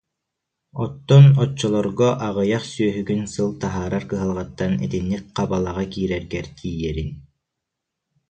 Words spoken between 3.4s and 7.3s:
таһаарар кыһалҕаттан итинник хабалаҕа киирэргэр тиийэриҥ